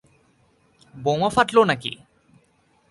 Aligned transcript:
বোমা 0.95 1.29
ফাটলো 1.29 1.61
নাকি? 1.63 1.91